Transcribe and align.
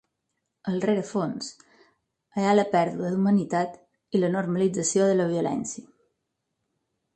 Al 0.69 0.77
rerefons, 0.85 1.49
hi 2.39 2.47
ha 2.47 2.55
la 2.57 2.65
pèrdua 2.77 3.13
d’humanitat 3.15 3.77
i 4.19 4.25
la 4.25 4.33
normalització 4.39 5.13
de 5.13 5.21
la 5.23 5.31
violència. 5.37 5.89